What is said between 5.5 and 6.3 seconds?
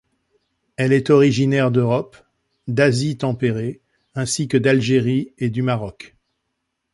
du Maroc.